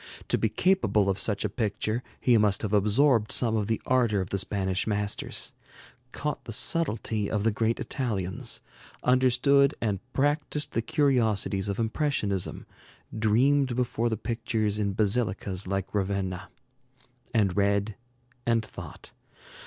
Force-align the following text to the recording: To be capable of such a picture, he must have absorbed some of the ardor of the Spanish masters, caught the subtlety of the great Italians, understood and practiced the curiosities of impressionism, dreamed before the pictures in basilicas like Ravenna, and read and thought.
To 0.29 0.37
be 0.39 0.49
capable 0.49 1.09
of 1.11 1.19
such 1.19 1.45
a 1.45 1.47
picture, 1.47 2.01
he 2.19 2.35
must 2.39 2.63
have 2.63 2.73
absorbed 2.73 3.31
some 3.31 3.55
of 3.55 3.67
the 3.67 3.79
ardor 3.85 4.19
of 4.19 4.31
the 4.31 4.39
Spanish 4.39 4.87
masters, 4.87 5.53
caught 6.11 6.45
the 6.45 6.51
subtlety 6.51 7.29
of 7.29 7.43
the 7.43 7.51
great 7.51 7.79
Italians, 7.79 8.61
understood 9.03 9.75
and 9.79 9.99
practiced 10.11 10.71
the 10.71 10.81
curiosities 10.81 11.69
of 11.69 11.77
impressionism, 11.77 12.65
dreamed 13.15 13.75
before 13.75 14.09
the 14.09 14.17
pictures 14.17 14.79
in 14.79 14.93
basilicas 14.93 15.67
like 15.67 15.93
Ravenna, 15.93 16.49
and 17.31 17.55
read 17.55 17.95
and 18.43 18.65
thought. 18.65 19.11